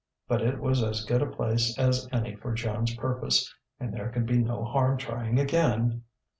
[0.27, 4.25] But it was as good a place as any for Joan's purpose, and there could
[4.25, 6.01] be no harm trying again.